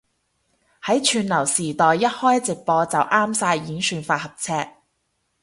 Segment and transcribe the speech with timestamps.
[0.83, 4.51] 喺串流時代一開直播就啱晒演算法合尺